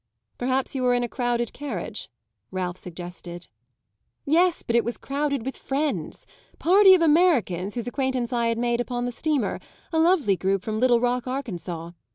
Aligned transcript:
"Perhaps 0.39 0.73
you 0.73 0.81
were 0.81 0.95
in 0.95 1.03
a 1.03 1.07
crowded 1.07 1.53
carriage," 1.53 2.09
Ralph 2.49 2.77
suggested. 2.77 3.47
"Yes, 4.25 4.63
but 4.63 4.75
it 4.75 4.83
was 4.83 4.97
crowded 4.97 5.45
with 5.45 5.55
friends 5.55 6.25
party 6.57 6.95
of 6.95 7.03
Americans 7.03 7.75
whose 7.75 7.85
acquaintance 7.85 8.33
I 8.33 8.47
had 8.47 8.57
made 8.57 8.81
upon 8.81 9.05
the 9.05 9.11
steamer; 9.11 9.59
a 9.93 9.99
lovely 9.99 10.35
group 10.37 10.63
from 10.63 10.79
Little 10.79 10.99
Rock, 10.99 11.27
Arkansas. 11.27 11.91